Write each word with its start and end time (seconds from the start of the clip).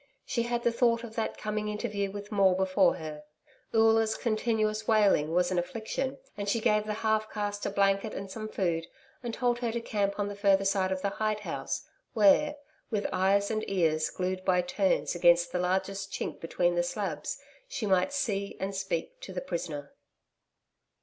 She 0.25 0.41
had 0.41 0.63
the 0.63 0.71
thought 0.71 1.03
of 1.03 1.13
that 1.15 1.37
coming 1.37 1.67
interview 1.67 2.09
with 2.09 2.31
Maule 2.31 2.55
before 2.55 2.95
her. 2.95 3.23
Oola's 3.71 4.17
continuous 4.17 4.87
wailing 4.87 5.31
was 5.31 5.51
an 5.51 5.59
affliction, 5.59 6.17
and 6.35 6.49
she 6.49 6.59
gave 6.59 6.87
the 6.87 6.93
half 7.05 7.29
caste 7.31 7.67
a 7.67 7.69
blanket 7.69 8.15
and 8.15 8.27
some 8.31 8.47
food 8.47 8.87
and 9.21 9.31
told 9.31 9.59
her 9.59 9.71
to 9.71 9.79
camp 9.79 10.17
on 10.19 10.27
the 10.27 10.35
further 10.35 10.65
side 10.65 10.91
of 10.91 11.03
the 11.03 11.09
hide 11.11 11.41
house 11.41 11.83
where, 12.15 12.55
with 12.89 13.05
eyes 13.13 13.51
and 13.51 13.63
ears 13.69 14.09
glued 14.09 14.43
by 14.43 14.63
turns 14.63 15.13
against 15.13 15.51
the 15.51 15.59
largest 15.59 16.11
chink 16.11 16.39
between 16.39 16.73
the 16.73 16.81
slabs, 16.81 17.37
she 17.67 17.85
might 17.85 18.11
see 18.11 18.57
and 18.59 18.73
speak 18.73 19.19
to 19.19 19.31
the 19.31 19.39
prisoner. 19.39 19.93